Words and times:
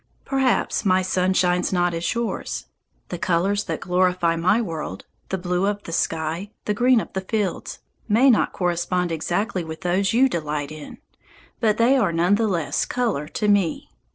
Perhaps 0.25 0.83
my 0.83 1.03
sun 1.03 1.31
shines 1.35 1.71
not 1.71 1.93
as 1.93 2.15
yours. 2.15 2.65
The 3.09 3.19
colours 3.19 3.65
that 3.65 3.81
glorify 3.81 4.35
my 4.35 4.59
world, 4.59 5.05
the 5.29 5.37
blue 5.37 5.67
of 5.67 5.83
the 5.83 5.91
sky, 5.91 6.49
the 6.65 6.73
green 6.73 6.99
of 6.99 7.13
the 7.13 7.21
fields, 7.21 7.77
may 8.09 8.31
not 8.31 8.51
correspond 8.51 9.11
exactly 9.11 9.63
with 9.63 9.81
those 9.81 10.11
you 10.11 10.27
delight 10.27 10.71
in; 10.71 10.97
but 11.59 11.77
they 11.77 11.95
are 11.97 12.11
none 12.11 12.33
the 12.33 12.47
less 12.47 12.83
colour 12.83 13.27
to 13.27 13.47
me. 13.47 13.91